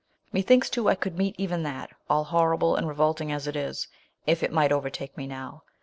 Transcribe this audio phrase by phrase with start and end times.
[0.33, 3.87] Methinks, too, I could meet even that— all ln>rrible and re volting as it is—
[4.25, 5.61] if it might overtake me now.